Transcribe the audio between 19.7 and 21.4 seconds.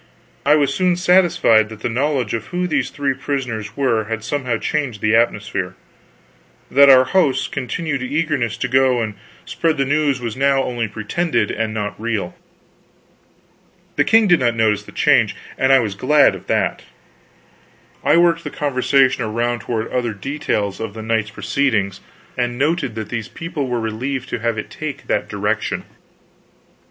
other details of the night's